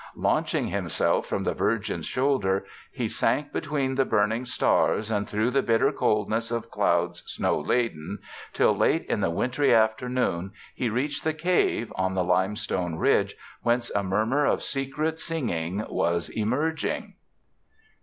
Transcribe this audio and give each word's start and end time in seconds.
Launching 0.17 0.65
himself 0.69 1.27
from 1.27 1.43
the 1.43 1.53
Virgin's 1.53 2.07
shoulder, 2.07 2.65
he 2.91 3.07
sank 3.07 3.53
between 3.53 3.93
the 3.93 4.03
burning 4.03 4.45
stars 4.47 5.11
and 5.11 5.29
through 5.29 5.51
the 5.51 5.61
bitter 5.61 5.91
coldness 5.91 6.49
of 6.49 6.71
clouds 6.71 7.21
snow 7.27 7.59
laden, 7.59 8.17
till 8.51 8.75
late 8.75 9.05
in 9.05 9.21
the 9.21 9.29
wintry 9.29 9.71
afternoon 9.75 10.53
he 10.73 10.89
reached 10.89 11.23
the 11.23 11.35
cave 11.35 11.93
on 11.95 12.15
the 12.15 12.23
limestone 12.23 12.95
ridge, 12.95 13.35
whence 13.61 13.91
a 13.91 14.01
murmur 14.01 14.43
of 14.43 14.63
secret 14.63 15.19
singing 15.19 15.85
was 15.87 16.29
emerging. 16.29 17.13